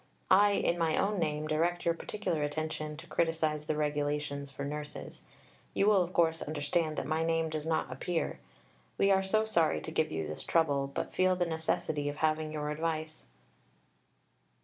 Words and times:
I, 0.31 0.53
in 0.53 0.79
my 0.79 0.97
own 0.97 1.19
name, 1.19 1.45
direct 1.45 1.85
your 1.85 1.93
particular 1.93 2.41
attention 2.41 2.97
to 2.97 3.05
criticize 3.05 3.67
the 3.67 3.75
Regulations 3.75 4.49
for 4.49 4.65
Nurses. 4.65 5.25
You 5.75 5.85
will 5.85 6.01
of 6.01 6.11
course 6.11 6.41
understand 6.41 6.97
that 6.97 7.05
my 7.05 7.23
name 7.23 7.51
does 7.51 7.67
not 7.67 7.91
appear. 7.91 8.39
We 8.97 9.11
are 9.11 9.21
so 9.21 9.45
sorry 9.45 9.79
to 9.81 9.91
give 9.91 10.11
you 10.11 10.25
this 10.27 10.43
trouble, 10.43 10.89
but 10.91 11.13
feel 11.13 11.35
the 11.35 11.45
necessity 11.45 12.09
of 12.09 12.15
having 12.15 12.51
your 12.51 12.71
advice. 12.71 13.25